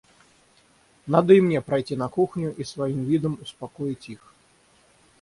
Надо 1.05 1.35
и 1.35 1.41
мне 1.41 1.61
пройти 1.61 1.95
на 1.95 2.09
кухню 2.09 2.51
и 2.55 2.63
своим 2.63 3.03
видом 3.05 3.37
успокоить 3.39 4.09
их. 4.09 4.33